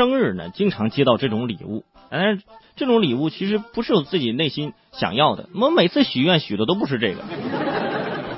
[0.00, 2.42] 生日呢，经常接到这种礼物，但是
[2.74, 5.50] 这种礼物其实不是我自己内心想要的。
[5.54, 7.20] 我每次许愿许的都不是这个。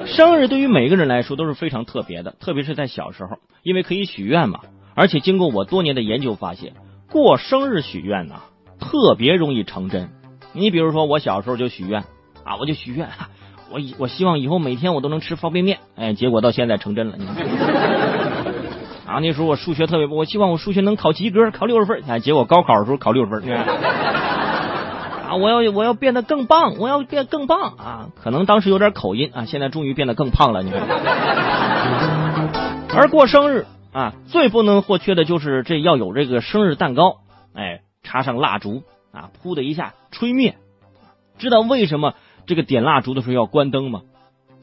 [0.04, 4.58] 生日对于每个人来说都是非常特别的，特别是在小时候，因为可以许愿嘛。
[4.96, 6.72] 而且经过我多年的研究发现，
[7.08, 8.40] 过生日许愿呐，
[8.80, 10.08] 特别容易成真。
[10.52, 12.02] 你比如说，我小时候就许愿
[12.42, 13.08] 啊，我就许愿，
[13.70, 17.16] 我我希望以后每天我都能吃方便面，哎，结果到现在成真了。
[17.16, 17.36] 你看，
[19.06, 23.42] 啊，那时候我数学特别，我希望我数学能考及格，考六十分，哎，结果高考的时候考六十分。
[25.32, 28.08] 啊，我要我要变得更棒，我要变更棒啊！
[28.22, 30.62] 可能当时有点口音啊，现在终于变得更胖了。
[30.62, 30.82] 你看，
[32.94, 37.16] 而过生日啊，最不能或缺的就是这要有这个生日蛋糕，
[37.54, 40.56] 哎，插上蜡烛啊，噗的一下吹灭。
[41.38, 42.14] 知道为什么
[42.46, 44.02] 这个点蜡烛的时候要关灯吗？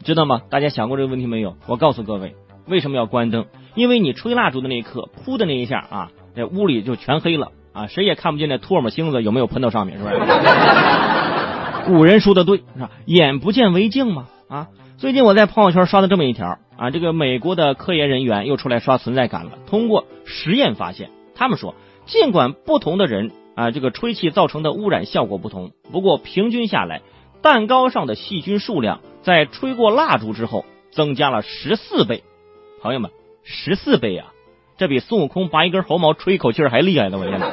[0.04, 0.42] 知道吗？
[0.50, 1.58] 大家想过这个问题没有？
[1.66, 2.36] 我告诉各位，
[2.68, 3.48] 为什么要关灯？
[3.80, 7.54] 因为你吹蜡烛的那一刻，噗的那一下啊，这屋里就全黑了。
[7.72, 10.16] 啊，谁也看不见那唾沫星子有没有喷到上面，是不是？
[11.88, 12.92] 古人说的对，是吧？
[13.06, 14.28] 眼不见为净嘛。
[14.50, 19.54] 啊，最近我在朋友圈刷的这么一条啊，这个美国的科研人员又出来刷存在感了。
[19.66, 21.74] 通过实验发现，他们说，
[22.06, 27.02] 尽管不同的人啊，这个吹气造成的污染效果不同，不过平均下来，
[27.42, 32.24] 蛋糕上的细菌数量在吹过蜡烛之后增加了十四倍。
[32.82, 33.12] 朋友们，
[33.44, 34.28] 十四倍啊！
[34.78, 37.18] 这比孙悟空拔一根猴毛吹一口气还厉害呢！
[37.18, 37.48] 我天哪！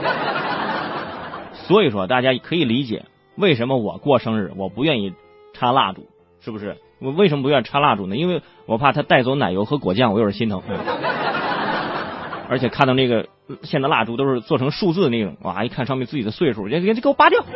[1.55, 5.13] 所以说，大家可以理解为什么我过生日我不愿意
[5.53, 6.07] 插蜡烛，
[6.41, 6.77] 是不是？
[7.01, 8.17] 我为什么不愿意插蜡烛呢？
[8.17, 10.63] 因为我怕它带走奶油和果酱，我有点心疼。
[12.49, 13.29] 而且看到那个
[13.65, 15.65] 现在蜡烛都是做成数字的那种，哇！
[15.65, 17.45] 一看上面自己的岁数，这这给我拔掉！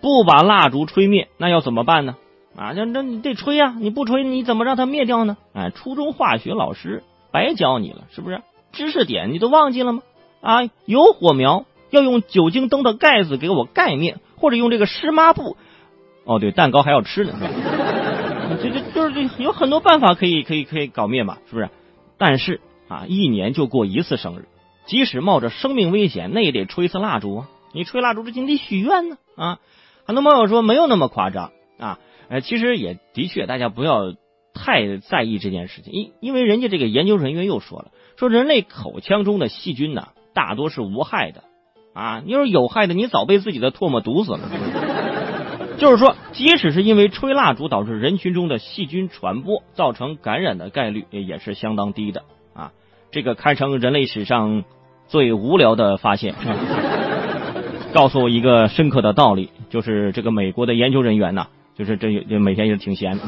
[0.00, 2.16] 不把蜡烛吹灭，那要怎么办呢？
[2.56, 3.74] 啊，那那你得吹呀！
[3.78, 5.36] 你不吹，你怎么让它灭掉呢？
[5.54, 7.02] 哎，初中化学老师。
[7.32, 8.42] 白教你了，是不是？
[8.72, 10.02] 知识点你都忘记了吗？
[10.40, 15.56] 啊，有火苗要用酒精灯的盖子给我盖灭，或者用这个湿抹布。
[16.24, 17.50] 哦，对，蛋糕还要吃呢，是吧？
[18.60, 21.70] 这这就是有很多办法可以可以可以搞灭嘛，是不是？
[22.18, 24.48] 但是啊，一年就过一次生日，
[24.86, 27.48] 即使冒着生命危险，那也得吹一次蜡烛啊！
[27.72, 29.58] 你吹蜡烛之前得许愿呢啊！
[30.04, 34.14] 很多网友说没有那么夸张啊，呃，其实也的确，大家不要。
[34.52, 41.44] 太在意这件事情，因因为人家这个研究人员又说了，说人类口腔中的细菌呢，大多是无害的，
[41.94, 44.40] 啊，你说有害的，你早被自己的唾沫毒死了。
[45.78, 52.72] 就是说，即使是因为吹蜡烛导致人群中的细菌传播，造成感染的概率也是相当低的啊。
[53.12, 54.64] 这个堪称人类史上
[55.06, 56.34] 最无聊的发现，
[57.94, 61.46] 告诉我一个深刻的道理，就是这个美国的研究人员呢，
[61.80, 63.18] 就是这这每天也挺闲。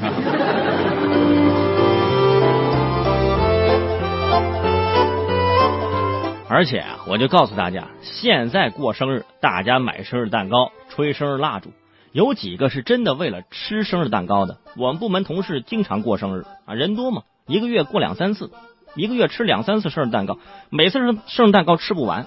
[6.50, 11.70] 而且啊，我就告诉大家，现在过生日，大家买生日蛋糕、吹生日蜡烛，
[12.12, 14.58] 有几个是真的为了吃生日蛋糕的？
[14.76, 18.50] 我们部门同事经常过生日啊，人多嘛，一个月过两三次，
[18.94, 20.36] 一个月吃两三次生日蛋糕，
[20.68, 22.26] 每次生生日蛋糕吃不完，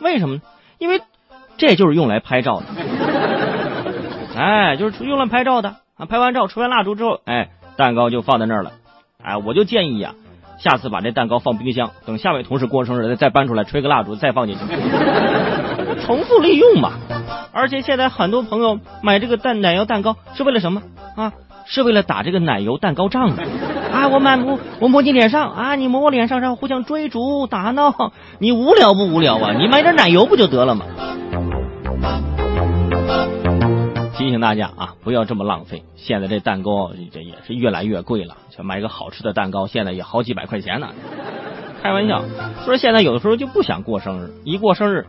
[0.00, 0.42] 为什么呢？
[0.78, 1.02] 因为
[1.58, 2.64] 这就是用来拍照的，
[4.38, 8.70] 哎，就是用来拍照的啊，拍完照、吹完蜡烛之后，哎，蛋糕就放在那儿了，
[9.22, 10.14] 哎，我就建议呀。
[10.58, 14.64] 下次把这蛋糕放冰箱，等下位同事过生日再搬出来吹个蜡烛再放进去，
[16.04, 16.92] 重复利用嘛。
[17.52, 20.82] 而且现在很多朋友买这个蛋奶油蛋糕是为了什么
[21.16, 21.32] 啊？
[21.64, 23.42] 是为了打这个奶油蛋糕仗的
[23.92, 24.08] 啊！
[24.08, 29.52] 我满摸我抹你脸上啊，你抹我脸上，然后互相追逐打闹，你无聊不无聊啊？
[29.52, 30.86] 你买点奶油不就得了吗？
[34.18, 35.84] 提醒大家啊，不要这么浪费。
[35.94, 40.88] 现在这蛋糕这也是越来越贵了，想买个好吃的蛋糕，现在也好几百块钱呢。
[41.80, 42.24] 开玩笑，
[42.64, 45.06] 说现在有的时候就不想过生日，一过生日，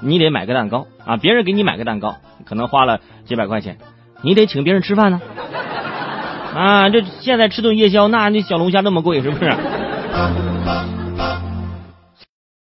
[0.00, 3.78] 你得买个蛋糕啊，别人给你买个蛋糕，可能花了几百块钱，
[4.22, 5.20] 你得请别人吃饭呢。
[6.52, 9.54] 啊，这现在吃顿夜宵，那那小龙虾那么贵，是不是？